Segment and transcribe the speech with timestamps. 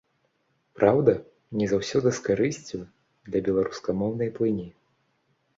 [0.79, 1.13] Праўда,
[1.61, 2.79] не заўсёды з карысцю
[3.27, 4.69] для беларускамоўнай плыні.